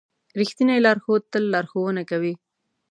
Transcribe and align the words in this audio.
رښتینی 0.39 0.77
لارښود 0.85 1.21
تل 1.31 1.43
لارښوونه 1.53 2.01
کوي. 2.09 2.33